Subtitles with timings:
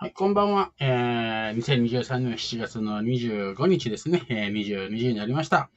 [0.00, 0.70] はい、こんばんは。
[0.78, 4.22] えー、2023年7月の25日ですね。
[4.28, 5.70] えー、22時になりました。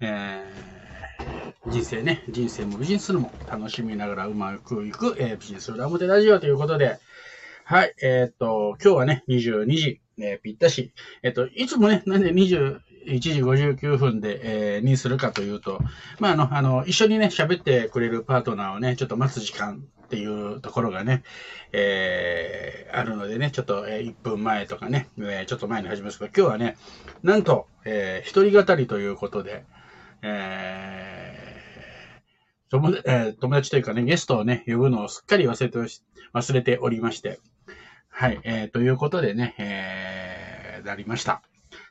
[0.00, 6.98] えー、人生ね、人生も無事にするも楽しみながらうまくいく、えー、ビジネス裏表ラジオということで、
[7.64, 10.92] はい、えー、っと、今日はね、22時、えー、ぴったし。
[11.22, 15.80] えー、っと、いつもね、なんで20 1時59分で、えー、にするかというと、
[16.18, 21.22] まあ、あの、あの、一緒にね、喋ってくれるパートナーをね、ちょっと待つ時間っていうところがね、
[21.72, 26.76] えー、あるのでね、ちょっと、えー、1分前とかね、えー、ちょっと前に始めますけど、今日はね、
[27.22, 29.64] なんと、えー、一人語りということで、
[30.22, 35.78] えー、友えー、友達というかね、ゲストをね、呼ぶのをすっかり忘れて、
[36.32, 37.40] 忘れておりまして、
[38.08, 41.42] はい、えー、ということでね、えー、なりました。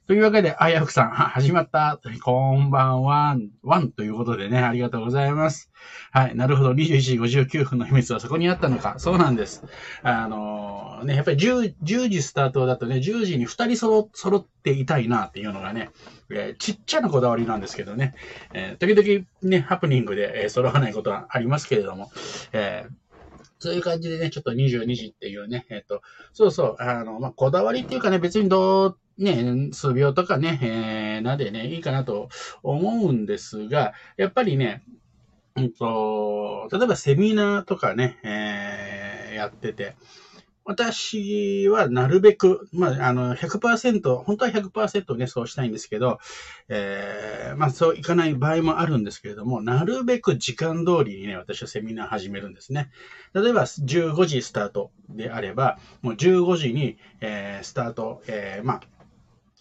[0.05, 1.98] というわけで、あやふくさん、始まった。
[2.21, 3.38] こんばんは。
[3.61, 5.71] ワンということでね、ありがとうございます。
[6.11, 6.35] はい。
[6.35, 6.73] なるほど。
[6.73, 8.95] 21時59分の秘密はそこにあったのか。
[8.97, 9.64] そうなんです。
[10.02, 15.89] あのー、ね、やっぱり 10, 10時スタートだとね、10時に2人揃揃っていたいなっていうのがね、
[16.30, 18.14] えー、ちっちゃなこだわりなんですけどね、
[18.53, 22.11] えー、時々ね、ハプニングで、え揃わないことはありますけれども、
[22.52, 22.88] え
[23.64, 26.02] そういう感じでね、ちょっと22時っていうね、えっ、と、
[26.33, 32.30] そうそう、あの、まあ、こだわりっていうかね、別にどう、ね、数秒とかね、えー、なんでね、いいかなと
[32.64, 34.83] 思うんですが、やっぱりね、
[35.55, 39.95] うんと、例えばセミナーとかね、えー、やってて、
[40.66, 46.20] 私はなるべく、まあ、あの、100%、本当は100%ね、そうしたいんですけど、
[46.70, 52.89] えー、まあ、そういかない場合もあるんですけれども、なるべく時間通りにね、私はセミナー始めるんですね。
[53.33, 58.81] 例えば、15時スタートであれば、もう15時に、えー、スタート、えー、まあ、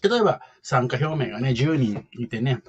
[0.03, 2.61] 例えば、参加表明がね、10人いてね、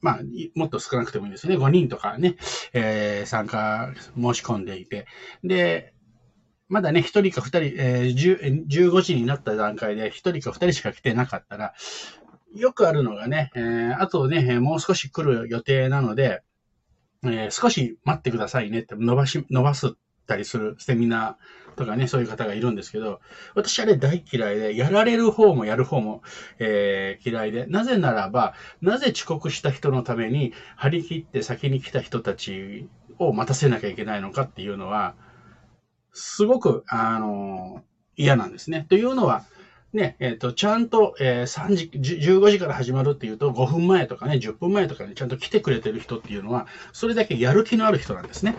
[0.00, 0.20] まあ、
[0.54, 1.56] もっと少なくてもいいですね。
[1.56, 2.36] 5人とかね、
[2.72, 5.06] えー、参加申し込んでいて。
[5.42, 5.94] で、
[6.68, 11.74] まだね、一人か二人、えー、15時になった段階で一人か二人しか来てなかったら、
[12.54, 16.42] よくあるのがね、えー、あとね、もう少し来る予定なので、
[17.24, 19.94] えー、少し待ってくださいねって伸ばし、伸ばす
[20.28, 23.20] たりするセミナーとかね、そういう方がいるんですけど、
[23.54, 26.22] 私あれ大嫌いで、やられる方もやる方も、
[26.58, 35.14] えー、嫌いで、なぜならば、なぜ遅刻した人のために張り切って先に来た人たちを待たせなきゃいけないのかっていうのは、
[36.12, 37.82] すごく、あの、
[38.16, 38.86] 嫌なんですね。
[38.88, 39.46] というのは、
[39.92, 41.90] ね、えっ、ー、と、ちゃんと、えー、3時、
[42.26, 48.54] 15時から始まるっていうと、5分前とかね、10分前とかに、ね、ちゃんと来てくれてる人っていうのは、それだけやる気のある人なんですね。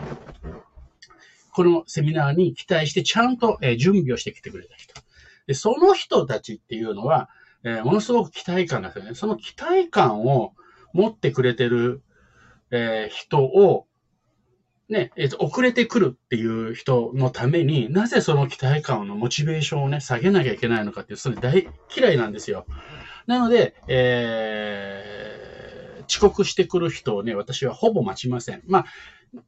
[1.59, 4.93] このセミナーに期待して、ちゃんと、え、準備をしてきてくれた人。
[5.45, 7.27] で、その人たちっていうのは、
[7.65, 9.13] え、ものすごく期待感がすよね。
[9.13, 10.53] その期待感を
[10.93, 12.01] 持ってくれてる、
[12.71, 13.87] え、人を、
[14.87, 22.65] ね、えっ、と、遅れてくるっていう人のために、なぜその期待感のモチベーションをね、下げなきゃいけないのかっていう、それ大嫌いなんですよ。
[23.27, 28.63] なので、えー、遅刻してくる人をね、私はほぼ待ちません。
[28.65, 28.85] まあ、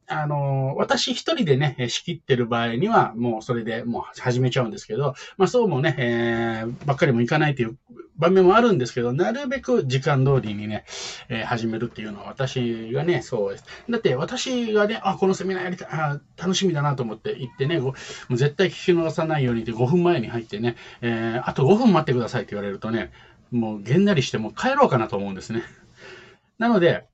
[0.06, 7.76] あの、私一人でね、仕切ってる場合には、もうそれでもう始めちゃうんですけど、まあそうもね、えー、ばっかりもいかないという
[8.16, 10.84] 場面もあるんですけど、なるべく時間通りにね、
[11.28, 13.64] えー、始めるっていうのは私がね、そうです。
[13.90, 17.94] だって私がね、あ、このセミナーやりたい、あ、楽しみだなと思って行ってね、も
[18.30, 23.10] う絶対聞き逃さないようにって5分前に入ってね、えー、あと5分待ってくださいって言われるとね、
[23.50, 25.62] もうげんなりしてもう帰ろうかなと思うんですね。
[26.58, 27.06] なので、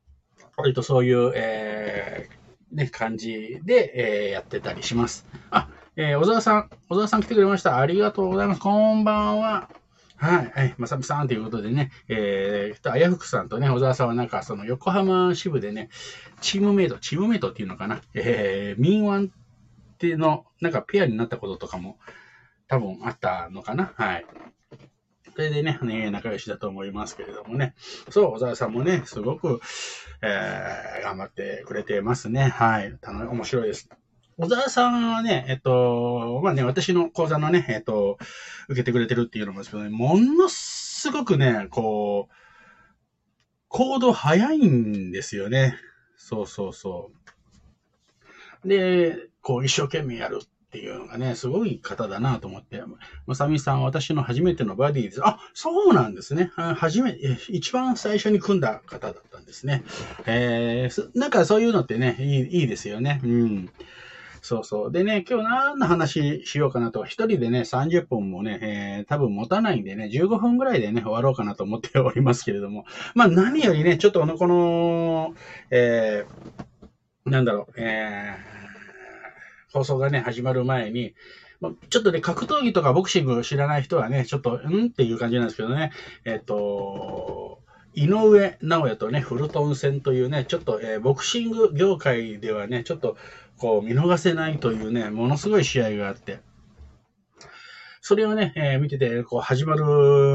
[0.58, 2.37] 割とそういう、えー、
[2.72, 5.26] ね、感じで、えー、やってたりします。
[5.50, 7.78] あ、えー、小沢さん、小沢さん来てくれました。
[7.78, 8.60] ありがとうございます。
[8.60, 9.68] こんばんは。
[10.16, 15.90] はい、はい、まさみさんということでね、えー、あやふくさんとね、小沢さんはなんか、その横浜支部でね、
[16.40, 19.30] チームメイト、チームメイトっていうのかな、えー、民腕っ
[19.98, 21.98] ての、なんかペアになったこととかも
[22.66, 23.92] 多分あったのかな。
[23.96, 24.26] はい。
[25.38, 27.76] それでね、ね、仲良しだと思いますけれどもね。
[28.10, 29.60] そう、小沢さんもね、すごく、
[30.20, 32.48] えー、頑張ってくれてますね。
[32.48, 32.98] はい。
[33.06, 33.88] 面白いです。
[34.36, 38.18] 小沢さんはね、えっと、まあね、私の講座のね、えっと、
[38.68, 42.34] 受けてくれてるっていうのもですけどね、ものすごくね、こう、
[43.68, 45.76] 行動早いんですよね。
[46.16, 47.12] そうそうそ
[48.64, 48.68] う。
[48.68, 52.82] で、こう一生懸命やるっっていうのがね、すごい方だなと思って、
[53.26, 55.20] まさみさん、私の初めてのバディです。
[55.26, 56.52] あ、そうなんですね。
[56.56, 57.16] 初め、
[57.48, 59.82] 一番最初に組んだ方だったんですね。
[60.26, 63.18] えー、なんかそういうのってね、いいいいですよね。
[63.24, 63.70] うん。
[64.42, 64.92] そうそう。
[64.92, 72.84] でね、今日何の話しようかなと、一人でね、30分もね、えー、多分持たないんでね、15分ぐらいでね、終わろうかなと思っておりますけれども。
[73.14, 75.34] まあ何よりね、ちょっとこの、
[75.70, 78.58] えー、なんだろう、えー、
[79.72, 81.14] 放送がね、始まる前に、
[81.90, 85.92] ちょっとね、格闘技とかボクシングを知らない人はね、ちょっと、んっていう感じなんですけどね、
[86.24, 87.58] えっ、と、
[87.94, 93.16] 井上直也とね、フルトン戦というね、ちょっと、えー、ボクシング業界ではね、ちょっと、
[93.56, 96.38] こう、見逃せないというね、ものすごい試合があって、
[98.00, 99.84] それをね、えー、見てて、こう、始まる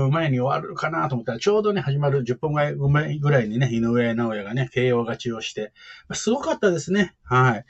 [0.10, 2.76] 前に終わるかなと思ったら、ちょうどね、始まる10分前
[3.18, 5.74] ぐらいにね、井上直也がね、慶応勝ちをして、
[6.14, 7.16] すごかったですね。
[7.24, 7.66] はい。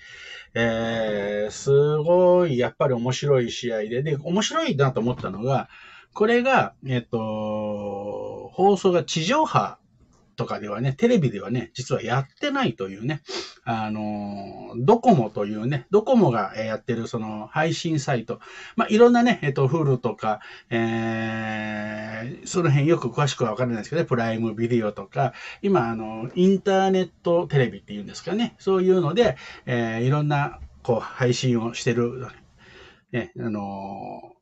[0.55, 5.69] えー、すごい、やっぱり面白い試合で、で、面白いなと思ったのが、
[6.13, 9.79] これが、えっと、放送が地上波
[10.35, 13.21] とかではね、テレビではね、実はやってないというね、
[13.65, 18.39] あの、ドコモというね、ドコモがやってるその配信サイト、
[18.75, 32.27] まあ、いろんなね、えっと、フルとか、えー、その辺よく詳しくはわからないですけどね、プライムビデオとか、今、あの、インターネットテレビっていうんですかね、そういうので、えー、いろんな、こう、配信をしてる、
[33.11, 34.33] ね、あの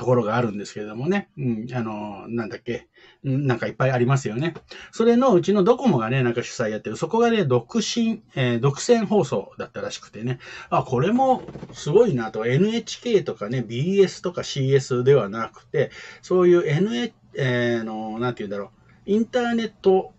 [0.00, 1.28] ところがあるんですけれどもね。
[1.36, 2.88] うん、あの、なんだっけ。
[3.22, 4.54] なんかいっぱいありますよね。
[4.92, 6.96] それのうちのドコモがね、なんか主催やってる。
[6.96, 10.38] そこがね、独身、えー、独占放送だったらしくてね。
[10.70, 11.42] あ、これも
[11.74, 12.46] すごいなと。
[12.46, 15.90] NHK とかね、BS とか CS ではなくて、
[16.22, 18.70] そういう NH、えー、の、なんて言うんだろ
[19.06, 19.10] う。
[19.10, 20.14] インターネット、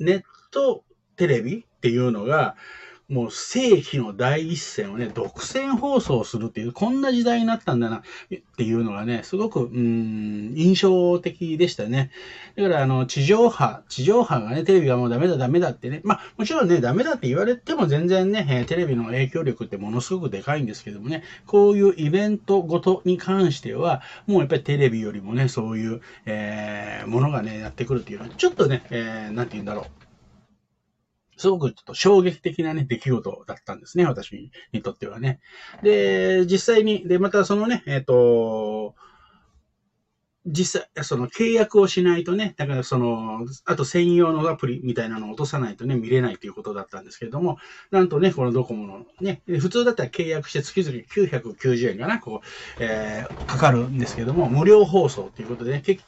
[0.00, 0.82] ネット
[1.14, 2.56] テレビっていうのが、
[3.08, 8.02] もう世紀の第一線をね、独占放送するっていう、こんな時代になったんだな、っ
[8.56, 12.10] ていうのがね、すごく、うん、印象的でしたね。
[12.56, 30.03] だから、あの、地上波、地上波がね、テレビがもうダメだ、ダメだってね、まあ、もちろんね、ダメだって言われても全然ね、テレビの影響力ってものすごくでかいんですけどもね、こういうイベントごとに関しては、もうやっぱりテレビよりもね、そういう、えー、ものがね、やってくるっていうのは、ちょっとね、えー、なんて言うんだろう。
[31.36, 35.40] すごくちょっと衝撃的なね、出来事だったんですね、私にとってはね。
[35.82, 38.94] で、実際に、で、またそのね、えっ、ー、と、
[40.46, 47.56] 実際、その契約をしないとね、だからその、あと専用のアプリみたいなのを落とさないとね、見れないということだったんですけれども、
[47.90, 50.98] なんとね、このドコモのね、普通だったら契約して月々
[51.32, 52.46] 990円かな、こう、
[52.78, 56.04] えー、かかるんですけども、無料放送ということでね、結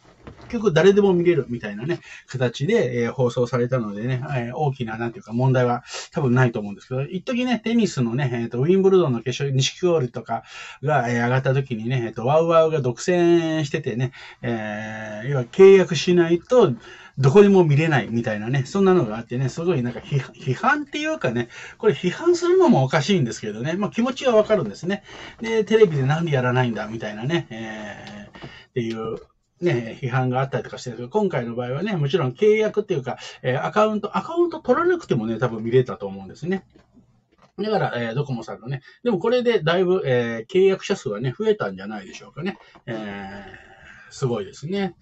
[0.47, 10.45] 結局誰でも見れるみたいなね、形で、えー、放送されたのでね、えー、大きな、なんていうか問題は多分ないと思うんですけど、一時ね、テニスのね、えっ、ー、と、ウィンブルドンの決勝、錦織とか
[10.83, 14.13] が、え、上がった時にね、えっ、ー、と、ワウワウが独占しててね、
[14.43, 16.73] えー、要は契約しないと、
[17.19, 25.03] どこでも見れないみたいなね、そんなのがあってね、すごいなんか批判っていうかね、これ批判するのもおかしいんですけどね、まあ気持ちはわかるんですね。
[25.41, 29.19] で、テレビでなんでやらないんだみたいなね、えー、っていう
[29.61, 36.67] ね、批判があったりとかしてるけど、今回の場合はね、もちろん契約っていうか、え、アカウント、アカウント取らなくてもね、多分見れたと思うんですね。
[37.59, 42.59] だから、えー、ドコモさんのね、でもこれでだいぶ、えー、契約者数がね、増えたんじゃないでしょうかね。
[42.85, 44.95] えー、すごいですね。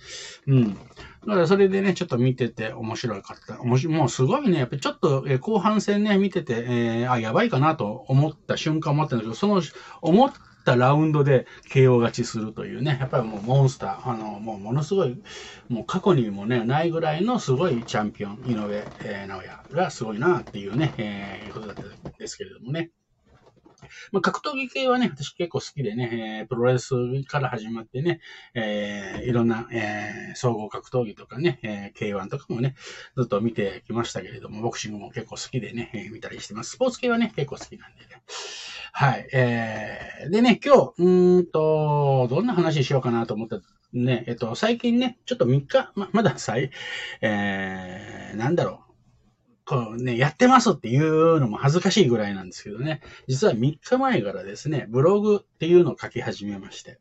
[0.47, 0.75] うん。
[0.75, 0.81] だ
[1.27, 3.61] からそれでね、ちょっと見てて面白かった。
[3.61, 9.61] 面白もうすごいね、やっぱちょっと、え、後半戦ね、見てて、えー、あ、やばいかなと思った瞬間もあったんだけど、その、
[10.01, 10.33] 思っ
[10.65, 15.23] ったラウンドで KO 勝ちするというね、やっぱりもうモンスター、あの、もうものすごい、
[15.69, 22.91] もう過去にもね、ないぐらいのすごいチャンピオン、井上、えー、直也がすごいなっていうね、えー、ことだったんですけれどもね。
[24.13, 28.21] まあ、格闘技系はね、私結構好きでね、えー、プロレスから始まってね、
[28.55, 32.75] えー、いろんな、えー、総合格闘技とかね、えー、K1 とかもね、
[33.17, 36.73] ずっと見てきましたけれども、ボクシングも結構好きでね、えー、見たりしてます。
[36.73, 38.23] スポーツ系はね、結構好きなんでね。
[38.93, 39.29] はい。
[39.33, 43.61] えー、でね、今日、うんと、どんな話しようかなと思った
[43.93, 46.71] ね、えっと、最近ね、ちょっと3日、ま、まだ最、
[47.21, 48.94] えー、なんだろう。
[49.67, 53.01] こうね、やってますっていうのも恥ずかしいぐらいなんですけどね。
[53.27, 56.99] 実は3日前からですね、ブログっていうのを書き始めまして。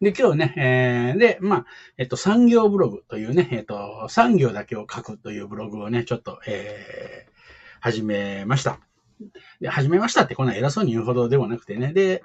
[0.00, 7.32] で、今日ね、えー、で、まあ、えっと、産業ブログというね、えっと、産業だけを書くというブログをね、ちょっと、えー、
[7.80, 8.78] 始めました。
[9.60, 11.92] で、始めましたってこんな偉そうに言うほどではなくてね。
[11.92, 12.22] で、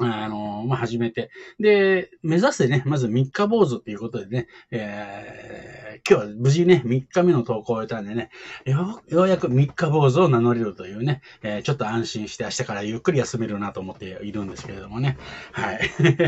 [0.00, 1.30] あの、まあ、始めて。
[1.60, 8.30] で、目指してね、まず3日坊主っていうことでね、えー、今日は無事ね、3日目の投稿を終えたんでね、
[8.64, 15.18] よようやく3日坊主を名乗れるというね、えー、ちょっと安心して明日からゆっくり休めるなと思っているんですけれどもね。
[15.52, 15.80] はい。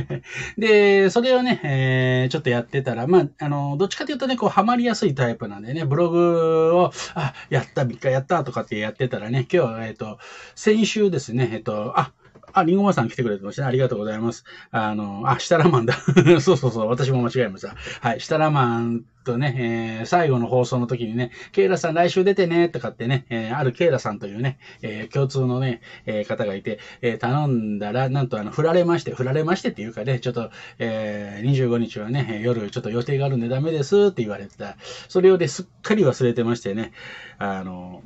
[0.61, 10.18] で、それをね、えー、ちょっとやってたら、まあ、あの、どっちかというとね、こう、ハマりやすいタイプなんでね、ブログを、あ、やった、3日やったとかってやってたらね、今日は、えっ、と、
[10.54, 12.12] 先週ですね、えっ、と、あ、
[12.54, 13.68] あ、リンゴマさん来てくれてましたね。
[13.68, 14.44] ありがとうございます。
[14.70, 15.94] あの、あ、シタラマンだ。
[16.40, 16.88] そうそうそう。
[16.88, 17.75] 私も間違えました。
[18.00, 18.20] はい。
[18.20, 34.76] シタラマンとね、えー、最後の放送の時にね、ケイラさん来週出てね、とかってね、えー、あるケイラさんというね、えー、共通のね、えー、方がいて、えー、頼んだら、なんとあの、振られまして、振られましてっていうかね、ちょっと、えー、25日はね、夜ちょっと予定があるんでダメですって言われてた。
[35.08, 36.92] それをですっかり忘れてましてね、
[37.38, 38.02] あの、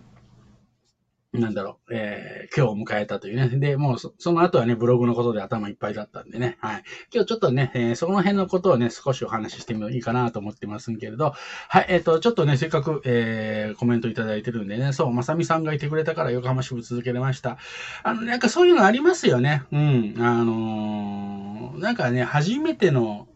[1.35, 3.49] なんだろう、えー、今日を迎えたというね。
[3.58, 6.56] で、もうそ、の後はね、ブログのことで頭いっぱいだったんでね。
[6.61, 6.85] はい。
[7.12, 11.35] 今日ちょっとね、えー、その辺のことをね、少しお話ししてもいいかなと思ってますけれど、
[11.68, 17.58] はい、えっ、ー、と、ちょっとね、せっかく、えー、コメントいただいてるんでね、そう、まさみさんがいてくれたから横浜支部続けれました。
[18.04, 19.64] あの、なんかそういうのありますよね。
[19.70, 20.14] うん。
[20.18, 23.28] あのー、なんかね、初めての、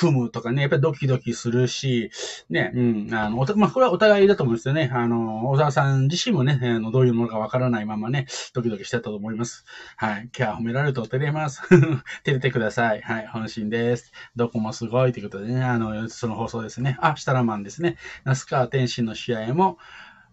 [0.00, 2.10] 組むとかね、やっぱりドキドキするし、
[2.48, 4.90] ね、うん、あの、おた、まあ、これはお互いだと思うんですよね。
[4.94, 9.66] あの、小沢さん自身もね、あの、どういうものかわからないままね、ドキドキしてたと思います。
[9.96, 10.30] はい。
[10.34, 11.60] 今日は褒められると照れます。
[12.24, 13.02] 照れてください。
[13.02, 13.26] はい。
[13.26, 14.10] 本心です。
[14.36, 16.96] どこもすごいということでね、あの、その放送ですね。
[17.02, 17.98] あ、シタラマンですね。
[18.24, 19.76] 那須川天心の試合も、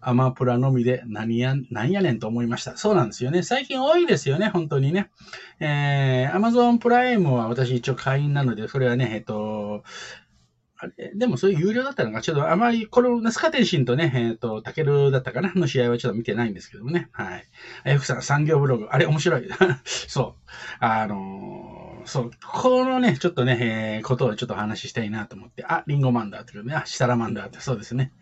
[0.00, 2.76] アマプラのみで何や、何やねんと思いました。
[2.76, 3.42] そうなんですよね。
[3.42, 5.10] 最近多いですよね、本当にね。
[5.60, 9.82] えー、アマゾンプライムは私一応会員なので、それはね、えっと、
[10.80, 17.08] あれ、でもそれ有料だったのか、ちょっとあまり、このナスカテンシンとね、えっ、ー、と、タケルだったかなの試合はちょっと見てないんですけどもね。
[17.10, 17.48] はい。
[17.84, 18.86] あやふさん、産業ブログ。
[18.90, 19.48] あれ面白い。
[19.84, 20.50] そう。
[20.78, 21.77] あのー、
[22.08, 25.64] そう、このね、ちょっとね、えー、ことをちょっと話したいなと思って。
[25.66, 28.12] あ、リンゴマンダーっていうね、あ、シタラマンダーって、そうですね。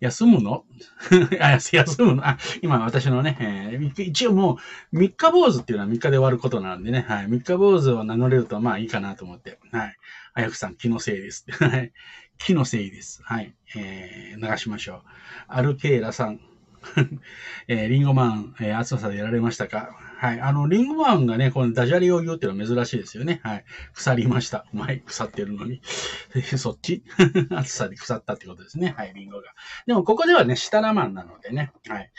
[0.00, 0.64] 休むの？
[1.40, 2.26] あ、休むの？
[2.26, 4.58] あ、今私のね、えー、一応も
[4.92, 7.28] う、三日坊主っていうのは三日で終わることなんでね、はい。
[7.28, 9.58] 三日坊主を名乗れるとまあいいかなと思って。
[9.72, 9.96] はい。
[10.32, 11.44] あやふさん、気のせいです。
[11.50, 11.92] はい。
[12.38, 13.22] 気のせいです。
[13.24, 13.54] はい。
[13.76, 15.02] えー、流しましょう。
[15.48, 16.40] アルケーラさん。
[17.68, 19.96] えー、リンゴマン、えー、暑さでやられましたか？
[20.24, 20.40] はい。
[20.40, 23.40] あの、リンゴマンがね、このダジャレを言うっていうのは珍しいですよね。
[23.42, 23.64] はい。
[23.92, 24.64] 腐りました。
[24.72, 25.02] うまい。
[25.04, 25.82] 腐ってるのに。
[26.56, 27.04] そっち？
[27.54, 28.94] 暑さで腐ったってことですね。
[28.96, 29.48] はい、リンゴが。
[29.86, 31.72] でも、ここではね、下ラマンなのでね。
[31.88, 32.10] はい。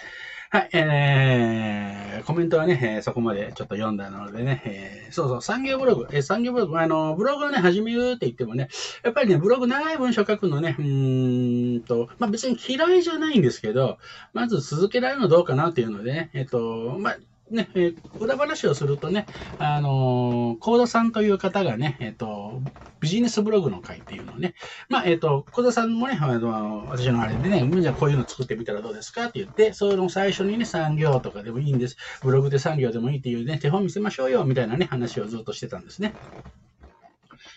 [0.51, 8.69] はい、えー、コメントはね、えー、そこまでちょっと読んだのでね、えー、そうそう、産業ブログ、えー、産業ブログ、あの、ブログをね、始めるって言ってもね、
[9.03, 13.97] やっぱりね、ブログ長い文章書くのね、うーんと、まあ、別に嫌いじゃないんですけど、
[14.33, 17.17] まず続けられるのどうかなっていうのでね、えっ、と、まあ、
[17.49, 19.27] ね、えー、裏話をするとね、
[19.59, 22.61] あのー、コードさんという方がね、えっ、ー、と、
[22.99, 24.55] ビジネスブログの会っていうのをね、
[24.89, 31.97] まあ、えっ、ー、と、コードさんもね、あの、私のあれでね、じゃあこういうの作ってみたらどうですかって言って、その最初にね、産業とかでもいいんです。
[32.23, 36.13] ブログで産業でもいいっていうね、手本見せましょうよ、みたいなね、話をずっとしてたんですね。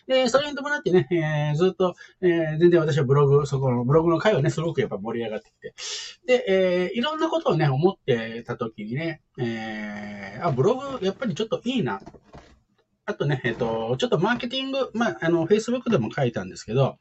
[0.08, 5.74] で、それに伴ってね、えー、ずっと、えー、全然私はブログ、そこのブログの会はね、すごくやっぱ盛り上がってきて。
[6.26, 12.00] で、えー、いろんなことをね、思ってた時にね、えー、あ、ブログ、やっぱりちょっといいな。
[13.04, 16.98] あとね、えっ、ー、と、ちょっとマーケティング、まあ、あの、Facebook でも書いたんですけど、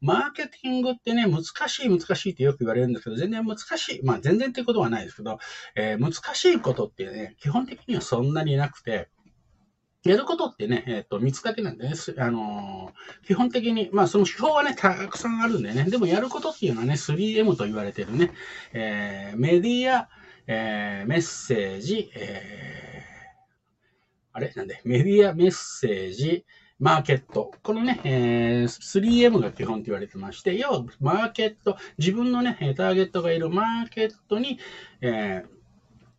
[0.00, 4.00] マーケティングってね、難しい難しいってよく言われるんですけど、全然難しい。
[4.04, 5.38] まあ全然ってことはないですけど、
[5.74, 9.08] えー、難しいことってね、基本的にはそんなになくて、
[10.06, 18.32] やることってね、えっ、ー、と、見つかけなんでね、あのー、基本的に、まあ、その手法はね、たくさんあるんでね、でもやることっていうのはね、3M と言われてるね、
[18.72, 20.08] えー、メディア、
[20.46, 24.52] えー、メッセージ、えー、あれ？
[24.54, 26.44] なんで、メディア、メッセージ、
[26.78, 27.52] マーケット。
[27.62, 34.58] このね、えー、3M が基本と言われてまして、要は、マーケット、自分のね、ターゲットがいるマーケットに、
[35.00, 35.55] えー、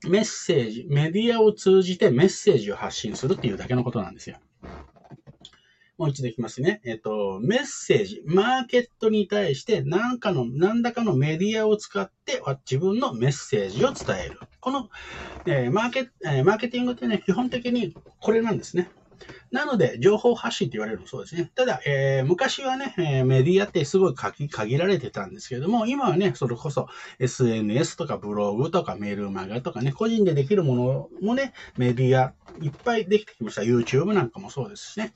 [0.05, 4.37] メッセージ、メディアを通じてメッセージを発信するっていうだけのことなんですよ。
[5.97, 6.79] もう一度いきますね。
[6.83, 12.39] えっと、メッセージ、マーケットに対して何かの、何らかのメディアを使って
[12.69, 14.39] 自分のメッセージを伝える。
[14.59, 14.89] この、
[15.47, 18.91] えー、マーケ、えー、マーケティングってね、基本的にこれなんですね。
[19.51, 21.51] なので、情報発信って言われるのそうですね。
[21.55, 26.87] ただ、えー、昔はね、え、メディアってすごい限られてたんですけれども、今はね、それこそ
[27.19, 33.61] SNS とかブログとかメールマガとかね、個人でできるものもね、メディアいっぱいできてきました。
[33.61, 35.13] YouTube なんかもそうですしね。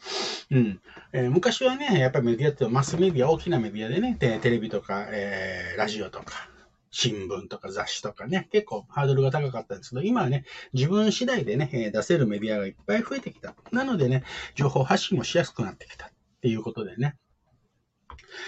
[0.51, 0.81] うん。
[1.13, 6.50] えー、昔はね、やっぱりメディアってマスメディア、大きなメディアでね、テレビとか、えー、ラジオとか、
[6.91, 13.55] 新聞とか雑誌とかね、結構ハードルが高かったんですけど、今はね、自分次第でね、出せるメディアがいっぱい増えてきた。
[13.71, 14.23] なのでね、
[14.55, 16.09] 情報発信もしやすくなってきたっ
[16.41, 17.15] ていうことでね、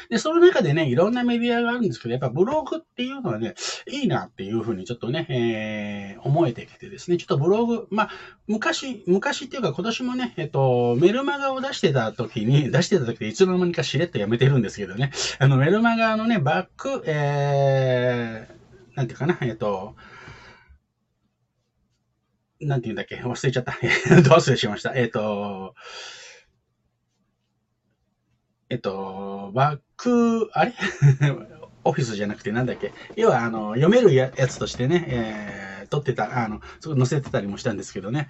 [0.10, 3.55] で、その中でね、いろんなメディアがあるんですけど、やっぱブログっていうのはね、
[3.88, 8.10] いいなっていうふうにちょっとね、えー、思えてきてですね、ちょっとブログ、まあ、
[8.48, 19.96] 昔、昔っていうか今年もね、えっと、メルマガを出してた時に、 出してた時でいつの間にかしれっとやめてるんですけどね、あの、メルマガのね、バック、えー、なんていうかな、えっと、
[22.65, 23.74] なんて言うんだっけ忘れちゃった。
[24.22, 24.93] ど忘れしました。
[24.96, 25.75] えっ、と、
[28.74, 30.74] えっと、バック、あれ？
[31.86, 32.92] オフィスじゃなくてなんだっけ？
[33.15, 38.28] 要は、あの、読めるやつとしてね、えー撮ってた、あの、載せてたりもしたんですけどね。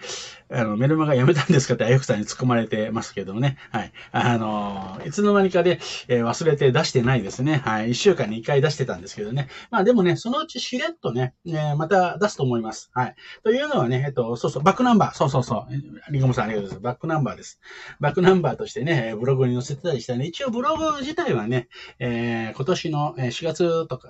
[0.52, 3.58] あの、メルマガやめたんですかってあやふさんに突っ込まれてますけどね。
[3.72, 3.94] はい。
[4.12, 5.80] あの、いつの間にかで、
[6.10, 7.62] えー、忘れて出してないですね。
[7.64, 7.92] はい。
[7.92, 9.48] 一週間に一回出してたんですけどね。
[9.72, 12.92] まあでもね、そのうちしれっとね、えー、また出すと思います。
[12.94, 13.16] はい。
[13.44, 15.16] というのはね、えっと、そうそう、バックナンバー。
[15.16, 16.12] そうそうそう。
[16.12, 16.84] リンゴムさんありがとうございます。
[16.84, 17.60] バックナンバーです。
[18.02, 20.26] バックナンバーとしてね、ブログに載せてたりしたね。
[20.26, 24.10] 一応ブログ自体はね、えー、今年の4月とか、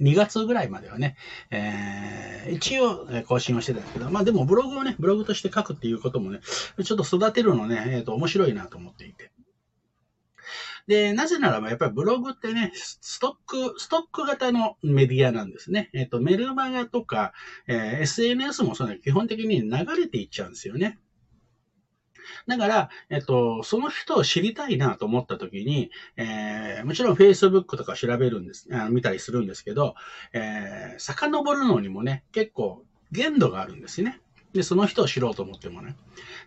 [0.00, 1.16] 2月ぐらいまではね、
[1.50, 6.40] えー、一応え更新をしてたんですけど、まあでもブログをね、ブログとして書くっていうこともね、
[6.82, 9.30] ちょっと育てるのね、えっ、ー、と、面白いなと思っていて。
[10.86, 15.90] で、なぜならば、やっぱりブログってね、ストック、ストック型のメディアなんですね。
[15.94, 17.32] えっ、ー、と、メルマガとか、
[17.66, 20.98] えー、SNS もその基本的に流れていっちゃうんですよね。
[22.46, 29.94] だから、えっと、その人を知りたいなと思った時に、えー、もちろん Facebook とか調べるんです、あ見たりするんですけど、
[30.32, 34.20] えー、遡るのにもね、結構限度があるんですね。
[34.54, 35.96] で、その人を知ろうと思ってもね。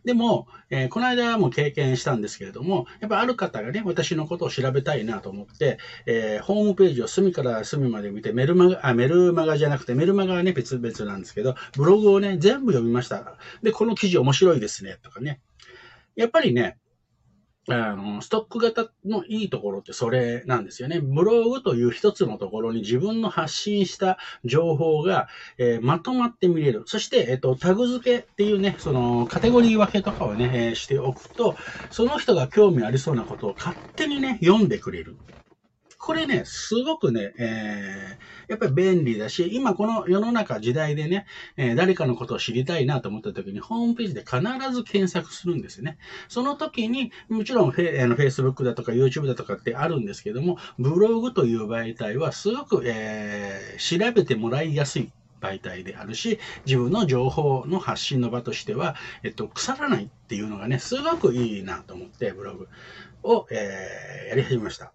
[0.06, 13.36] でも、えー、この間も経験したんですけれども、やっぱある方がね、私のことを調べたいなと思って、えー、ホームページを隅から隅まで見て、メルマガ、あ、メルマガじゃなくて、メルマガはね、別々なんですけど、ブログをね、全部読みました。
[13.62, 15.42] で、この記事面白いですね、とかね。
[16.18, 16.78] やっぱりね、
[17.70, 21.00] あの、ストック型のいいところってそれなんですよね。
[21.02, 26.84] ブログという一つのところに自分の発信した情報が、えー、まとまって見れる。
[26.86, 31.56] そして、えっ、と、タグ付けっていうね、そのカテゴリー分けとかをね、えー、しておくと、
[31.92, 35.18] その人が興味ありそうなことを勝手にね、読んでくれる。
[36.08, 41.26] これね、すごくね、えー、やっぱり便利だし、今この世の中時代でね、
[41.58, 44.40] えー、誰かのことを知りたいなと思った時に、ホームページで必
[44.72, 45.98] ず検索するんですよね。
[46.30, 55.12] その時に、もちろんフェ、あの Facebook だとか YouTube だとかってあるんですけども、ブログという媒体はすごく、えー、調べてもらいやすい
[55.42, 62.70] 媒体であるし、自分の情報の発信の場としては、えっと、腐らないっていうのがね、すごくいいなと思って、ブログ
[63.24, 64.94] を、えー、やり始めました。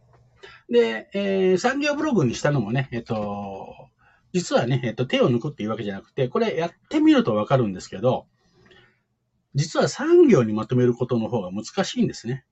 [0.72, 3.90] で、えー、産業ブログにしたのもね、えっと、
[4.32, 8.26] 実はね、えっと、手を抜くっていうわけじゃなくて、これやってみるとわかるんですけど、
[9.54, 12.46] 実は産業にまとめることの方が難しいんですね。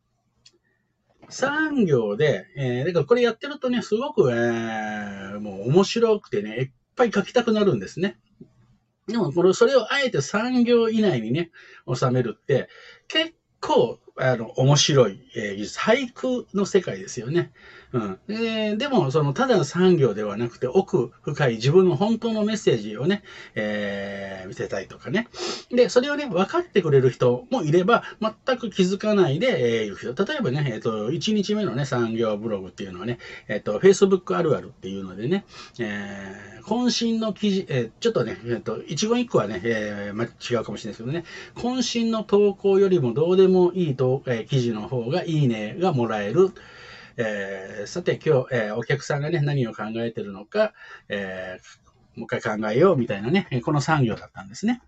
[1.30, 8.18] 産業で、えー、だからこれやってるとね、すごく、えー、もう面白くてね、いっぱい書きたくなるんですね。
[9.06, 11.52] でも、これ、それをあえて産業以内にね、
[11.92, 12.68] 収めるって、
[13.08, 15.78] 結構、あの、面白い、えー、技術。
[15.78, 17.52] 俳句の世界ですよね。
[17.92, 18.18] うん。
[18.28, 23.22] えー、でも、その、ただの産業ではなくて、奥深い自分の本当のメッセージをね、
[23.56, 25.28] えー、見せたいとかね。
[25.70, 30.24] で、それをね、分かってくれる人もいれば、全く気づかないで、えー、いる人。
[30.24, 35.44] 例えばね、えっ、ー、と、1日目のね、産業ブログっていうのはね、えっ、ー、と、Facebook あるあるっていうのでね、
[35.80, 41.24] えー、渾身の記事、えー、ちょっとね、えっ、ー、と、一言一句はね、えー、ま、違うかもしれないですけどね、
[41.56, 46.52] 渾身の投稿よりもどうでもいいと、えー、記事の方がいいねがもらえる。
[47.22, 50.72] えー、さて今日、えー、お客さんがね、何を考えてるのか、
[51.10, 54.80] えー、もう一回考えようみたいなね、この産業だったんですね。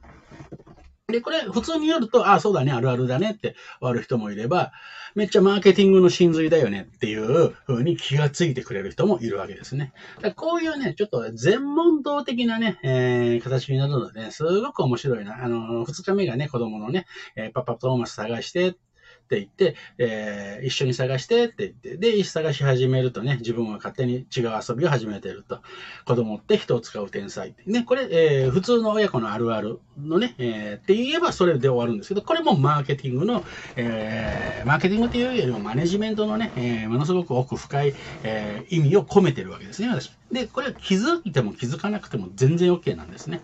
[1.08, 4.72] で、これ、普通によると、ああ、そうだね、あるあるだねって終わる人もいれば、
[5.14, 9.92] めっちゃマーケティングの真髄だよねっていう風に気がついてくれる人もいるわけですね。
[10.22, 15.44] だこういうね、ちょっと全問答的なね、えー、形になるのでね、すごく面白いな。
[15.44, 17.04] あの、二日目がね、子供のね、
[17.36, 18.76] えー、パパトーマス探して、
[19.22, 25.60] って言って、えー、一緒に探してって言って、で、探し始めるとね、自分は勝手に違う遊びを始めてると。
[26.04, 27.62] 子供って人を使う天才って。
[27.66, 33.44] ね、これ、えー、普通の親子のあるあるのね、えー、って言えばそれで終わるんですけど、これもマーケティングの、
[33.76, 40.12] えー、マーケティングっていうよりもマネジメントのね、えー、ものすごく奥深い、えー、意味を込めてるわけですね、私。
[40.30, 43.40] で、これは気づいても気づかなくても全然 OK なんですね。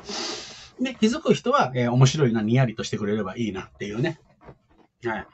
[0.80, 4.20] で、気づく人は、えー、面白いな、にやりとしてくれればいいなっていうね。
[5.04, 5.26] はい。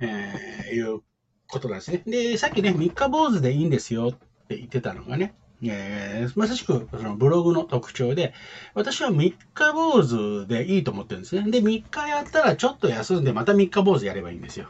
[0.00, 1.02] えー、いう
[1.46, 2.02] ことなんですね。
[2.06, 8.34] で、さっきね、三日坊主でいいんですよって言ってたのがね、えー、まさしくそのブログの特徴で、
[8.74, 11.50] 私は三日坊主でいいと思ってるんですね。
[11.50, 14.68] で、三日やったらちょっと休んでまた三日坊主やればいいんですよ。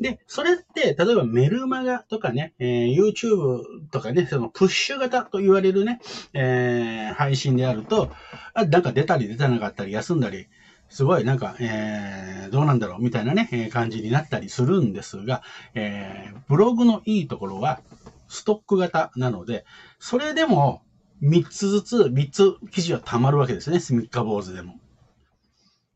[0.00, 6.00] で、それって、例えばメルマガとかね、えー、YouTube とかね、そのプッシュ型と言われるね、
[6.34, 8.10] えー、配信であると、
[8.52, 10.48] あなんか出たり出たなかったり休んだり、
[10.88, 15.42] すごいなんか、えー、どうなんだろうみたいなね、え感じになったりするんですが、
[15.74, 17.80] えー、ブログのいいところは、
[18.28, 19.64] ストック型なので、
[19.98, 20.82] それでも
[21.22, 23.78] 3つずつ、3つ記事は溜まるわけですね。
[23.78, 24.80] 3日坊主でも。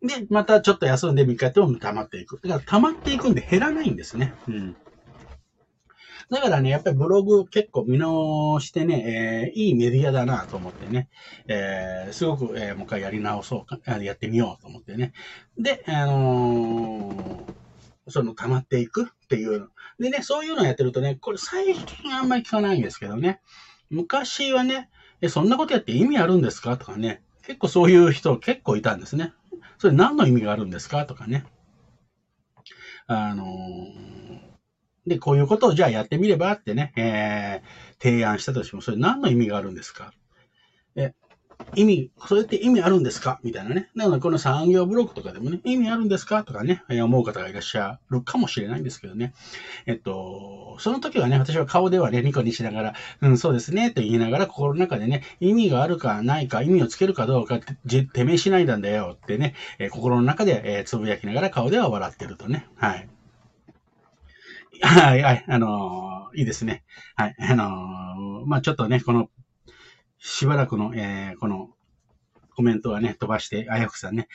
[0.02, 2.40] で、またちょっと休んで3日やっても溜まっていく。
[2.42, 4.34] だから溜まっていくんで減らないんですね。
[4.48, 4.76] うん。
[6.30, 11.08] だからね、やっぱりブログ結構見直してね、えー、いいメディアだなと思ってね、
[11.48, 15.12] えー、すごく、えー、もう一回やり直そうか、やってみようと思ってね。
[15.58, 19.70] で、あのー、その溜まっていくっていう。
[19.98, 23.40] でね、そういうのやってるとね、これ最近あんまり聞かないんですけどね。
[23.90, 24.88] 昔はね、
[25.20, 29.32] え、そんなことやって意味あるんですかとかね、結構そういう人結構いたんですね。
[29.78, 31.44] それ何の意味があるんですかとかね。
[33.08, 34.49] あのー、
[35.06, 40.12] で、こういうことをじゃあやってみればってね、えー、提案したとしても、それ何の意味があるんですか？
[40.94, 41.14] え、
[41.74, 43.38] 意味、それって意味あるんですか？
[43.42, 43.90] みたいなね。
[43.94, 46.42] なので、この産業ブロックとかでもね、意味あるんですか？
[46.44, 49.34] とかね、思う方がいらっしゃるかもしれないんですけどね。
[49.86, 62.66] えっと、その時はね、私は顔ではね、ニコニしながら、うん、そうですね、と言いながら、心の中でね、意味があるかないか、意味をつけるかどうかって、てめえしないだんだよってね、え、心の中で、え、つぶやきながら顔では笑ってるとね。
[62.76, 63.08] はい。
[64.82, 66.84] はい、はい、あのー、いいですね。
[67.16, 69.28] はい、あのー、まあ、ちょっとね、この
[70.18, 71.70] しばらくの、えー、この
[72.54, 74.28] コメントはね、飛ばして、あやふさんね、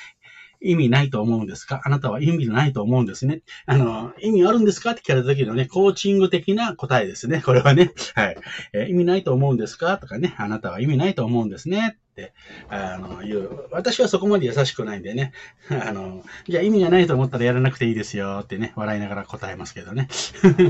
[0.61, 1.81] 意味ないと思うんですか？
[1.83, 3.41] あなたは意味ないと思うんですね。
[3.65, 4.91] あの、意味あるんですか？
[4.91, 7.41] って聞かれた時のね、コーチング的な答えですね。
[7.41, 7.91] これはね。
[8.15, 8.37] はい。
[8.73, 9.97] えー、意味ないと思うんですか？
[9.97, 11.97] とかね、あなたは意味ないと思うんですね。
[12.15, 12.33] って、
[12.69, 13.67] あの、言う。
[13.71, 15.33] 私はそこまで優しくないんでね。
[15.69, 20.07] あの、じゃあ意味がないと思ったらやらなくていいですよってね、笑いながら答えますけどね。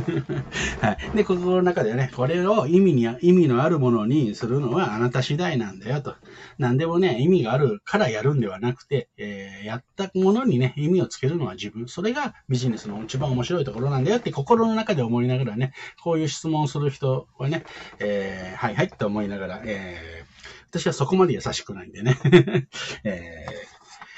[0.81, 1.17] はい。
[1.17, 6.15] で、心の中でね、これを意味に、意味のあるものにするのはあなた次第なんだよと。
[6.57, 11.87] 何でもね、意味があるからやるんではなくて、えー、やったものにね、意味をつけるのは自分。
[11.87, 17.63] それがビジネスの一番面白いところなんだよって心の中で思いながらね、こういう質問する人はね、
[17.99, 20.34] えー、はいはいって思いながら、えー
[20.79, 22.17] 私はそこまで優しくないんでね。
[23.03, 23.75] えー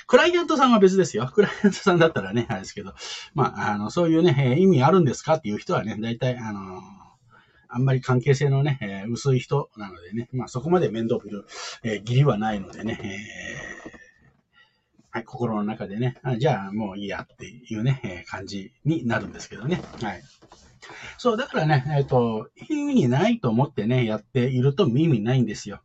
[0.09, 1.29] クライアントさんは別ですよ。
[1.35, 2.93] クライアントさんだったらね、あれですけど、
[3.35, 6.81] まあ、あの、そういうね、意味あるんですかっていう人はね、大体、あの、
[7.67, 11.45] あんまり関係性のね、えー、薄い人なのでね、まあそこまで面倒見る、
[11.83, 13.91] えー、義理はないのでね、えー、
[15.11, 19.81] はい、心の中でね、あじゃあもういいやっていうね、えー、感じになるんですけどね。
[20.01, 20.23] はい。
[21.17, 25.81] そう、だからね、えっ、ー、と、意味ないと思ってね、やっていると意味ないんですよ。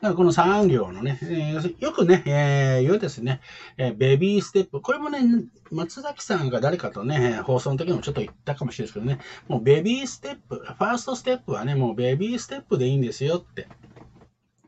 [0.02, 3.40] からこの3行のね、えー、よくね、えー、言うですね、
[3.78, 4.80] えー、ベビーステップ。
[4.80, 5.20] これもね、
[5.70, 13.68] 松崎さんが誰かとね、放送の時もちょっと言ったかもしれないですけどね、もうベビーステップ、ファーストステップはね、もうベビーステップでいいんですよって。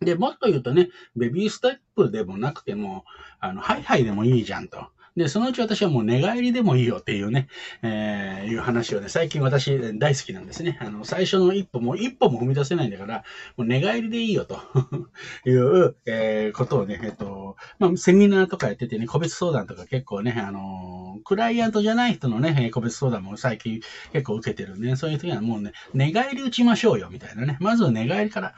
[0.01, 3.05] で、もっと言うとね、ベビーステップでもなくても、
[3.41, 4.87] あの、ハイハイでもいいじゃんと。
[5.19, 7.49] で、そのうち私はもう寝返りでもいいよっていうね、
[7.83, 10.79] えー、いう話をね、最近私大好きなんですね。
[10.81, 13.25] あの、最初の一歩も一歩も踏み出せないんだから、
[13.57, 14.61] もう寝返りでいいよと
[15.45, 23.81] いう、えー、ことをね、えっと、まあ、セミナーとかやっててね、個別相談とか結構ね、あのクライアントじゃない人のね、個別相談も最近
[24.13, 27.59] 結構受けてるんで、そういう時はもうね、寝返り打ちましょうよ、みたいなね。
[27.61, 28.55] まずは寝返りから、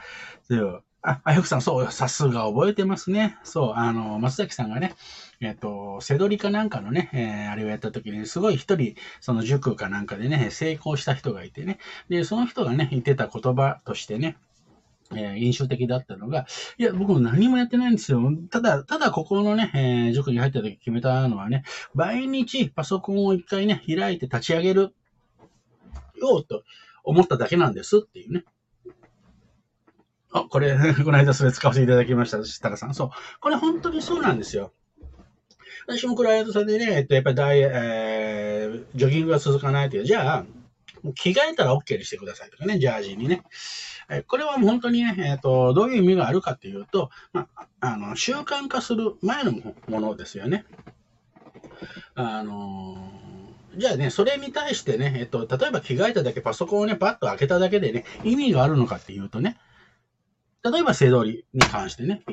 [1.03, 3.37] あ、あやくさん、そう、さすが覚えてますね。
[3.43, 4.93] そう、あの、松崎さんがね、
[5.39, 14.37] えっ、と、セドリかなんかのね、えー、あれをやった時に、すごい一人、その塾かなんかでね、成功した人がいてね、で、その人がね、言ってた言葉としてね、
[15.15, 16.45] えー、印象的だったのが、
[16.77, 18.21] いや、僕も何もやってないんですよ。
[18.51, 21.63] ただ、ただここのね、えー、塾に入った時決めたのはね、
[21.95, 24.93] 毎日パソコンを一回ね、開いて立ち上げる
[26.21, 26.63] ようと
[27.03, 28.43] 思っただけなんですっていうね。
[30.31, 32.93] あ、これ、 この間それ使わせていただきました、設楽さん。
[32.93, 33.09] そう。
[33.39, 34.71] これ本当にそうなんですよ。
[35.87, 40.45] 私もクライアントさんでね、えっと、やっぱりダイ、えー、ジョギングが続かないという、じゃあ、
[41.15, 43.43] 着替えたら OK にしてくださいとかね、ジャージにね。
[44.09, 49.53] えこれは本当にね、えっ、と、どういう意味があるかっていうと、まあ、あの、習慣化する前の
[49.87, 50.65] ものですよね。
[52.13, 59.57] あのー、じゃあね、それに対してね、えっ、と、例えば着替えただけ、パソコンをね、パッと開けただけでね、意味があるのかっていうとね、
[60.63, 62.23] 例えば背取りに関してね、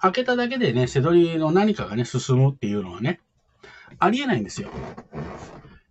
[0.00, 3.20] 開けただけでね、背取りの何かがね、進むっていうのはね、
[3.98, 4.70] ありえないんですよ。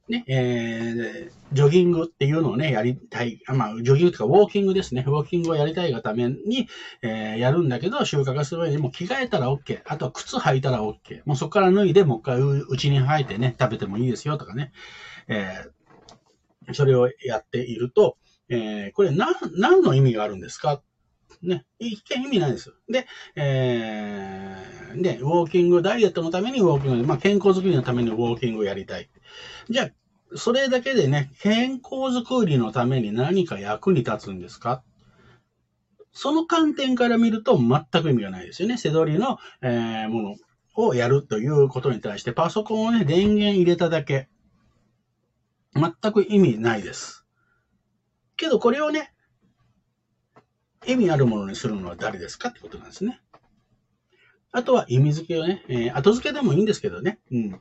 [0.09, 3.41] ね、えー、ジョギングっていうのをね、やりたい。
[3.47, 5.03] まあ、ジョギングとかウォーキングですね。
[5.05, 6.69] ウォーキングをやりたいがために、
[7.01, 9.81] えー、やるんだけど、習慣化する上にもう着替えたら OK。
[9.85, 11.23] あとは靴履いたら OK。
[11.25, 14.71] もうそこから脱いで、もう一回うちに履いてね、食べてもいいですよとかね。
[15.27, 20.81] えー、それをやっていると、えー、これ何、何の意味があるんですか
[21.41, 22.73] ね、一見意味ないです。
[22.89, 29.09] で、えー、で、ウォーキング、ダイエットのためにウォーキング、まあ、健康づくりのためにウォーキングをやりたい。
[29.69, 29.89] じゃあ、
[30.35, 34.83] それだけでね、健康づくりのために何か役に立つんですか？
[36.11, 38.77] その観点から見ると全く意味がないですよね。
[38.77, 40.35] セドリの、えー、も
[40.75, 44.27] のをやるということに対して、パソコンをね、電源入れただけ、
[45.75, 47.23] 全く意味ないです。
[48.35, 49.13] けどこれをね、
[50.87, 53.21] 意味あるものにするのは誰ですかってことなんですね。
[54.53, 57.19] あとは意味付けをね、えー、後付けでもいいんですけどね。
[57.31, 57.51] うん。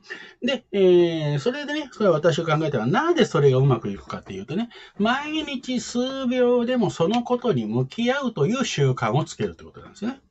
[0.41, 10.21] で、えー、それでね、それは私が考えたのは、なぜそれがうまくいくかっていうとね、毎日数秒でもそのことに向き合うという習慣をつけるってことなんですね。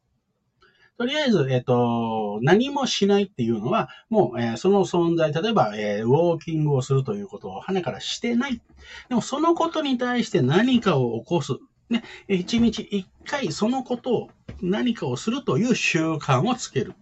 [0.99, 8.63] とりあえず、えっ、ー、と、何もしないっていうのは、もう、えー、その存在、例えば、えー、ウォーキングをするということを花からしてない。
[9.11, 11.53] でも、そのことに対して何かを起こす。
[11.91, 14.31] ね、一日一回そのことを
[14.63, 16.95] 何かをするという習慣をつける。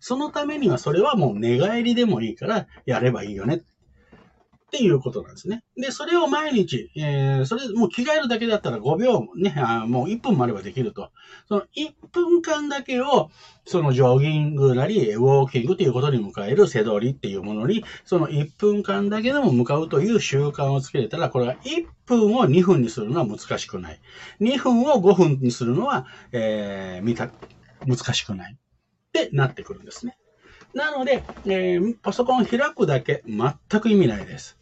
[0.00, 3.56] そのためにはそれはもう寝返りでもいいからやればいいよね。
[3.56, 3.60] っ
[4.68, 5.64] っていうことなんですね。
[5.78, 11.10] で、それを毎日、えー、それ、もう着替えるだけだったら5秒ね、あもう1分もあればできると。
[11.48, 13.30] その1分間だけを、
[13.64, 24.00] そのジョギングなり、ウォーキングということに迎える背取りっていうものに、その1分間だけでも向かうという習慣をつけれたら、これが1分を2分にするのは難しくない。
[24.42, 27.30] 2分を5分にするのは、えー、見た、
[27.86, 28.52] 難しくない。
[28.52, 30.18] ってなってくるんですね。
[30.74, 34.58] なので、えー、パソコン開くだけ全く意味ないです。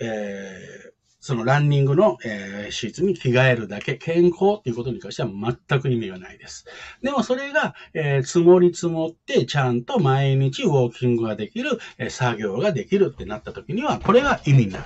[0.00, 6.66] えー、そのランニングの、えー、シーツに着替えるだけ、健康っていうことに関しては全く意味がないです。
[7.02, 14.84] でもそれが、えー、積もり積もって、ちゃんと毎日ウォーキングができる、えー、作業ができるってなった時には、これが意味になる、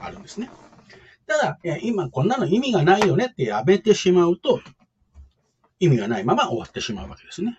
[0.00, 0.50] あるんですね。
[1.26, 4.60] ただ、え今こんなの意味がないよねってやめてしまうと、
[5.80, 7.58] 意味がないまま終わってしまうわけですね。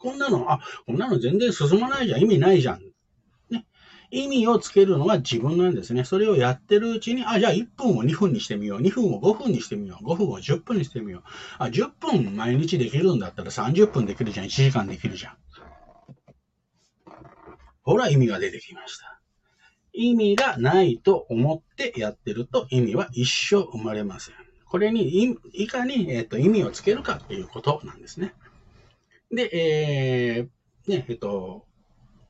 [0.00, 2.80] こんなの、あ、こんなの全然進まないじゃん、意味ないじゃん。
[3.50, 3.66] ね。
[4.10, 6.04] 意味をつけるのは自分なんですね。
[6.04, 8.80] それをやってるうちに、あ、じゃあ1分を2分にしてみよう。
[8.80, 10.04] 2分を5分にしてみよう。
[10.04, 11.22] 5分を10分にしてみよう。
[11.58, 14.46] あ、10分毎日できるんだったら30分できるじゃん。
[14.46, 15.36] 1時間できるじゃん。
[17.82, 19.20] ほら、意味が出てきました。
[19.92, 24.34] 意味がないと思ってやってると意味は一生生まれません。
[24.66, 28.34] これにいかに、えーと意味をつけるかっていうことなんですね。
[29.30, 31.64] で、えー、ね、えっと、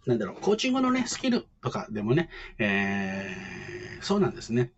[0.07, 4.73] なんだろう、コーチングのね、スキルとかでもね、えー、そうなんですね。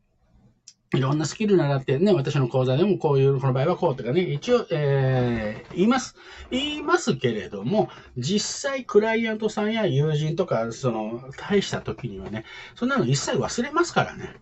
[0.95, 6.17] いろんなスキル習ってね、私の講座でもこういう、この場合はこうとかね、一応、えー、言います。
[6.51, 14.37] 言いますけれども、実際クライアントさんや友人とか、その、大した時にはね、そんなの一切忘れますからね。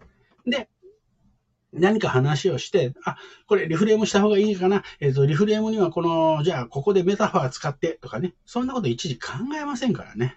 [0.44, 0.68] で、
[1.72, 4.82] 何か話をして、あ、これリフレームした方がいいかな。
[4.98, 8.34] えっ、ー、と、リフレームにはこの、じゃあここでメタファー使ってとかね。
[8.44, 10.36] そんなこと一時考えませんからね。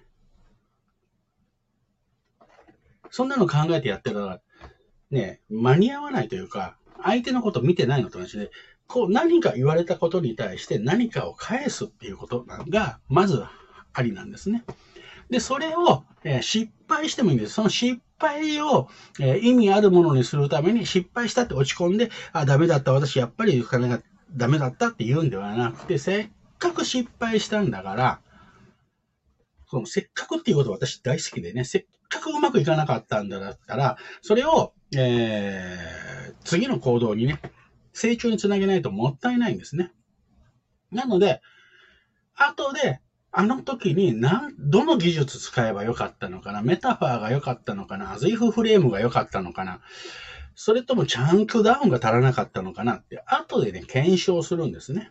[3.10, 4.42] そんなの考えてやってたら、
[5.12, 8.52] ね、間に合わないというか、相手のこと見てないのと同じで、
[8.88, 13.44] こう何か言われたことに対して何かを返すっていうことが、まず
[13.94, 14.64] ありなんですね。
[15.30, 17.54] で、それを、えー、失敗してもいいんです。
[17.54, 28.22] その失敗敗を、え、意味あるものにするために失敗したって落ち込んで、あ、ダメだった、私やっぱり金がダメだったって言うんではなくて、せっかく失敗したんだから、
[29.68, 37.42] そのせっかくっていうこと私大好きでね、せっかくうまくいかなかったんだったら、それを、えー、次の行動にね、
[37.92, 39.92] 成長につなげないともったいないんですね。
[40.92, 41.42] なので、
[42.36, 43.00] 後で
[43.36, 46.62] あの時になん、どの技術使えばよかったのかな？
[46.62, 48.14] メタファーがよかったのかな？
[48.14, 49.80] アズイフフレームがよかったのかな？
[50.54, 55.10] それともチャンクダウンが足らなかったのかなって、後でね、検証するんですね。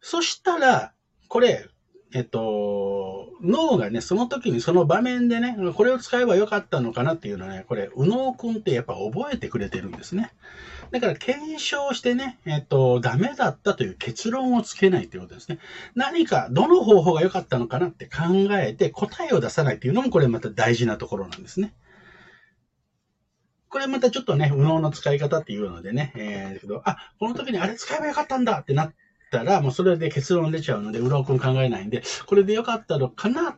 [0.00, 0.92] そしたら、
[1.28, 1.68] これ、
[2.12, 10.32] えっと、脳がね、その時にその場面でね、これを使えばよかったのかなっていうのはね、これ、右脳くんってやっぱ覚えてくれてるんですね。
[10.90, 15.60] だから検証してね、えっと、ダメだったという結論をつけないということですね。
[15.94, 18.22] 何か、どの方法が良かったのかなって考
[18.58, 21.72] えて答えを出さないっていうのもこれまた大事なところなんですね。
[23.68, 28.94] これまたちょっとね、右脳の使い方っていうのでね、えー、けど、あ、この時にあれ使えばよかったんだってなっ
[29.30, 33.56] たら、もうそれで結論出ちゃうので、右脳くん考えないんで、これでよかったのかなっ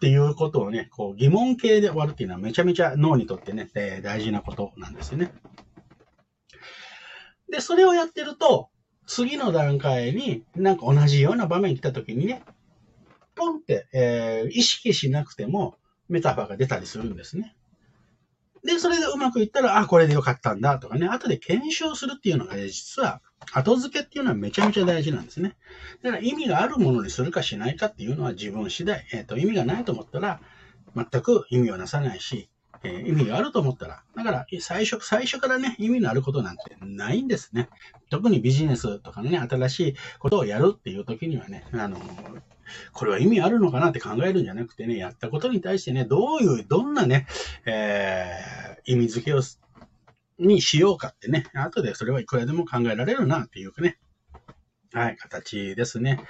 [0.00, 5.32] ていうことをね、こう疑問形で終わるっていうのはめちゃめちゃ脳にとってね、えー、大事なことなんですよね。
[7.50, 8.70] で、それをやってると、
[9.06, 12.42] 次の段階になんか同じような場面に来た時にね、
[13.34, 15.76] ポンって、えー、意識しなくても
[16.08, 17.56] メタファーが出たりするんですね。
[18.64, 25.56] で、それでうまくいったら、あ、これでよかったんだとかね、後で検証するっていうのが、ね、実は、後付けっていうのはめちゃめちゃ大事なんですね。
[26.02, 29.06] だから意味があるものにするかしないかっていうのは自分次第。
[29.12, 30.40] えっ、ー、と、意味がないと思ったら、
[30.94, 32.49] 全く意味をなさないし、
[32.82, 37.68] えー、意味があると思ったら、だから最初、最初からね、意味のあることなんてないんですね。
[38.08, 42.00] 特にビジネスとかね、新しいことをやるっていう時にはね、あの、
[42.92, 47.26] これは意味あるのかなって考えるんじゃなくてね、やったことに対してね、どういう、どんなね、
[47.66, 49.42] えー、意味付けを、
[50.38, 53.98] にしようかってね、後でそれはいくらでも考えられるなっていうかね、
[54.92, 56.24] はい、形ですね。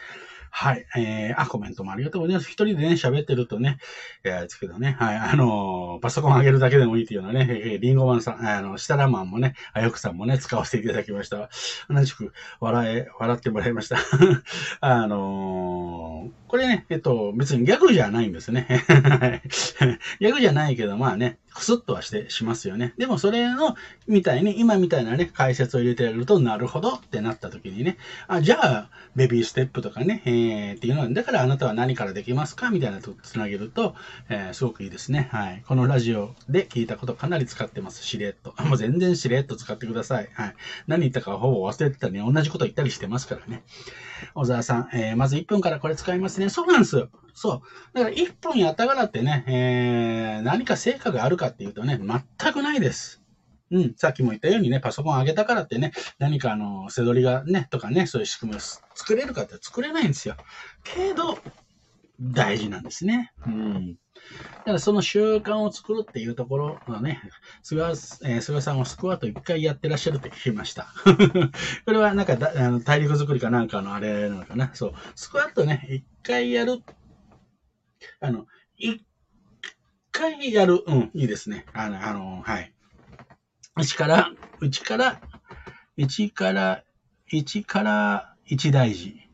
[0.51, 0.87] はい。
[0.97, 2.49] えー、あ、コメントもありがとうございます。
[2.51, 3.79] 一人でね、喋ってるとね、
[4.25, 11.49] いや、ですけどね、はい、あのー、パソコン上げるだけでもいいっていうのはね、えー、リンゴマンさん、あの、シタラマンもね、あよくさんもね、使わせていただきました。
[11.89, 13.99] 同じく、笑え、笑ってもらいました。
[14.81, 18.67] あのー、これね、えっと、別にギャグじゃないんですね。
[20.21, 22.95] ギャグじゃないけど、まあね、クスッとはしてしますよね。
[22.97, 27.97] でもそれの、みたいに、今みたいなね、解説を入れてやると、なるほどってなった時にね、
[28.29, 32.71] あ、じゃあ、ベビーステップとかね、えー、っていうのは、だからあなたは何からできますか？
[32.71, 33.95] みたいなとつなげると、
[34.29, 35.29] えー、すごくいいですね。
[35.33, 35.63] はい。
[35.67, 38.05] このラジオで聞いたことかなり使ってます。
[38.05, 38.55] しれっと。
[38.65, 40.29] もう全然しれっと使ってください。
[40.33, 40.55] はい。
[40.87, 43.63] 何言ったかほぼ忘れてた、ね、同じこと言ったりしてますからね。
[44.35, 46.49] 小沢さん、えー、まず1分からこれ使いますね。
[46.49, 47.09] そうなんですよ。
[47.35, 47.61] そう。
[47.95, 53.23] だから1分やったからってね、えー、何か成果があるかっていうとね、全くないです。
[53.71, 53.95] うん。
[53.97, 60.37] さっきも言ったようにね、パソコン上げたからってね、何かあの、せどりがね、とかね、そういう仕組みを作れるかって作れないんですよ。
[60.83, 61.39] けど、
[62.21, 63.33] 大事なんですね。
[63.47, 63.95] うん。
[64.59, 67.23] だからその習慣を作るっていうところのね、
[67.63, 70.89] 菅,、えー、菅さんはスクワット一回やってらっしゃるって聞きました。
[71.87, 74.71] これはなんかだあの大陸作りかなんかのあれなのかな。
[74.75, 74.93] そう。
[75.15, 76.83] スクワットね、一回やる。
[78.21, 79.05] あの、一
[80.13, 80.83] 回やる。
[80.87, 81.67] うん、いいですね。
[81.73, 82.73] あの、あの、はい。
[83.79, 85.21] 1から、1から、
[85.99, 86.85] 1から、
[87.33, 89.29] 1から1大事。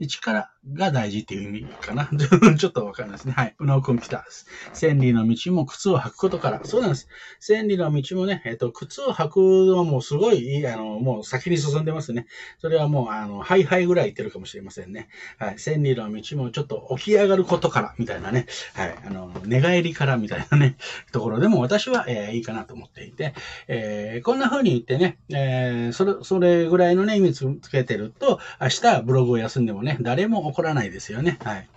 [0.00, 2.08] 1からが大事っていう意味かな。
[2.56, 3.32] ちょっとわかんないですね。
[3.32, 3.54] はい。
[3.58, 4.26] うなおくん来た。
[4.72, 6.60] 千里の道も靴を履くことから。
[6.64, 7.08] そうなんです。
[7.40, 12.26] 千里の道もね、えっ、と、靴を履くのはもうすごい、あの、もう先に進んでますね。
[12.58, 15.08] それはもう、あの、ハイハイぐらい言ってるかもしれませんね。
[15.38, 15.58] はい。
[15.58, 18.46] 千里の道もちょっと起き上がることから、みたいなね。
[18.74, 18.94] はい。
[19.06, 20.76] あの、寝返りからみたいなね、
[21.12, 23.34] ところでも私は、えー、いいかなと思っていて、
[23.68, 31.38] えー、こんな風に言ってね、えー、それ、それぐらいのね、意味つけてると、明日ブログを休んでもね、誰も怒らないですよね。
[31.44, 31.68] はい。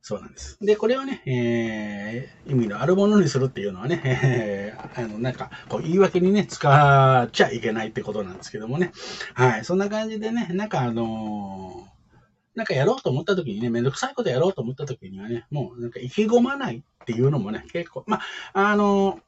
[0.00, 0.56] そうなんです。
[0.62, 8.92] で、これをね、えー、意味のあるものにするっていうのはね、 え、あの、なんか、こう、言い訳にね、使っちゃいけないってことなんですけどもね。
[9.34, 9.64] はい。
[9.66, 12.18] そんな感じでね、なんかあのー、
[12.54, 18.20] なんかやろうと思った時にね、めんどくさいことやろうと思った時にはね、もうなんか意気込まないっていうのもね、結構、ま
[18.54, 19.20] あ、あの、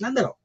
[0.00, 0.43] なんだろう。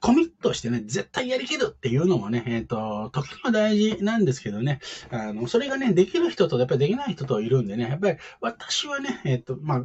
[0.00, 9.84] コミットしてね、絶対やりきるっていうのもね、えっ、ー、と、時には大事なんですけどね、あの、それがね、できる人とやっぱりできない人といるんでね、やっぱり私はね、えっ、ー、と、まあ、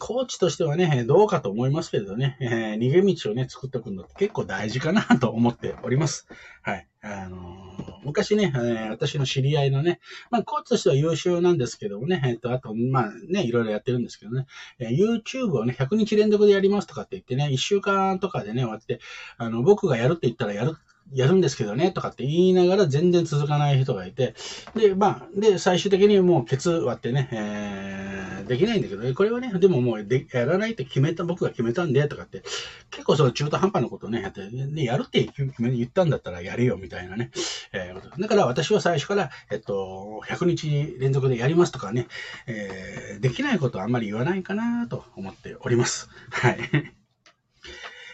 [0.00, 6.26] コーチとしてはね、どうかと思いますけどね、えー、逃げ道をね、作っておくのって結構大事かなと思っております。
[6.62, 6.88] はい。
[7.02, 14.46] あのー、昔ね、えー、私の知り合いのね、まあ、コーチとしては優秀なんですけどもね、えっ、と、あと、まあね、いろいろやってるんですけどね、
[14.78, 19.00] え YouTube をね、100日連続でやりますとかって言ってね、1週間とかでね、終わって、
[19.36, 20.76] あの、僕がやるって言ったらやる
[21.12, 24.34] やるんですけどね、とかって言いながら全然続かない人がいて、
[24.74, 32.42] で、まあ、で、最終的にもうケツ割ってね、えー、できないんだけど、これはね、でももうでやらないって決めた、僕が決めたんで、とかって、
[32.90, 37.30] 結構その中途半端なことをね、やって、ね、やるって言ったんだったらやれよ、みたいなね。
[37.72, 42.06] えー、だから私は最初から、えっと、100日連続でやりますとかね、
[42.46, 46.08] えー、できないことはあんまり言わないかなと思っております。
[46.30, 46.58] はい。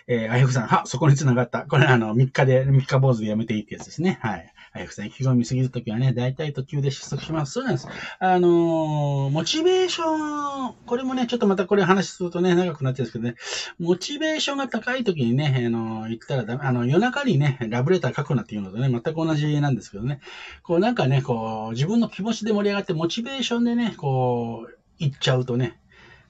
[0.09, 1.62] えー、あやふさん、は、そこに繋がった。
[1.62, 4.19] これあの、3日で、3日坊主でやめていいってやつですね。
[4.23, 4.53] はい。
[4.73, 7.53] あやふさん、意気込みすぎるときはね、大体途中で失速します。
[7.53, 7.88] そうなんです。
[8.21, 13.35] あのー、モチベーション、これもね、ちょっとまたこれ話するとね、長くなってるんですけどね、
[13.81, 20.21] モチベーションが高いときにね、あのー、言ったらダメ、あの、夜中にね、ラブレター書くなっていうのとね、全く同じなんですけどね、
[20.62, 25.79] こうなんかね、こう、自分の気持ちで盛り上がって、モチベーションでね、こう、行っちゃうとね、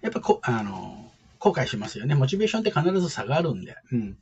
[0.00, 1.05] やっぱこ、あのー
[1.46, 2.16] 後悔しますよね。
[2.16, 3.76] モチベーションって必ず下がるんで。
[3.92, 4.18] うん。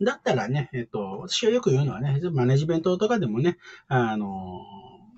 [0.00, 3.58] だったらね、えっと、私はよく言うのはね、マネジメントとかでもね、
[3.88, 4.62] あの、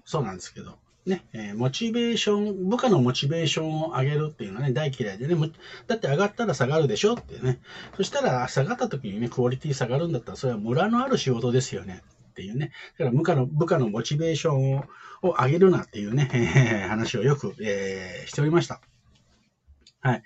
[0.04, 5.36] そうなんですけど、ね、えー、モチベーション、部下のモチベーションを上げるっていうのはね、大嫌いでね、
[5.86, 7.60] だって上がったら下がるでしょってね。
[7.96, 12.02] そしたら下がった時にね、クオリティ下がるんだったら、それはムラのある仕事ですよね。
[12.30, 12.72] っていうね。
[12.98, 14.84] だから部下の、部下のモチベーションを
[15.22, 18.80] を上げるなっていうね、 話をよく、えー、しておりました。
[20.00, 20.22] はい。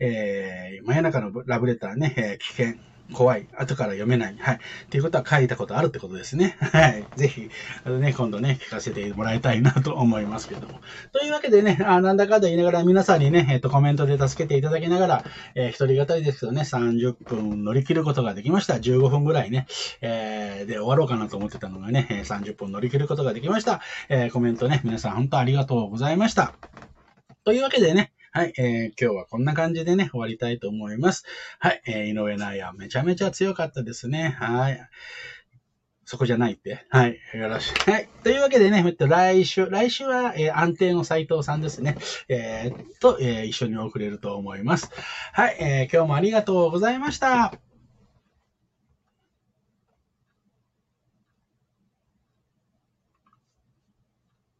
[0.00, 2.74] えー、真夜中のラブレターね、えー、危険。
[3.12, 3.46] 怖い。
[3.56, 4.36] 後から読めない。
[4.38, 4.54] はい。
[4.56, 4.58] っ
[4.88, 6.56] ていうことは書いたことあるってことですね。
[6.60, 7.04] はい。
[7.16, 7.50] ぜひ、
[7.84, 10.80] あのね、今度ね、聞かせてもらいたいなと思いますけども。
[11.12, 18.74] というわけでね、あなんだかんだ言いながら皆さんにね、えっ、と、コメントで助けていただきながら、えー、一人語りですけどね、30分乗り切ることができました。
[18.74, 19.66] 15分ぐらいね、
[20.00, 23.82] えー、で終わろうかなと思ってたのがね、30分乗り切ることができました。
[24.08, 26.54] えー、コメントね、皆さん本当ありがとうございました。
[27.44, 31.26] というわけでね、はい、えー、今日はこんな感じでね、終わりたいと思います。
[31.58, 34.34] はい、えー、井上内野めちゃめちゃ強かったですね。
[34.40, 34.80] はい。
[36.06, 36.86] そこじゃないって。
[36.88, 37.18] はい。
[37.34, 37.90] よろしく。
[37.90, 38.08] はい。
[38.24, 41.98] というわけでね、来週、来週は、えー、安定の斎藤さんですね。
[42.28, 44.90] えー、と、えー、一緒に送れると思います。
[45.34, 45.56] はい。
[45.60, 47.52] えー、今日もありがとうございました。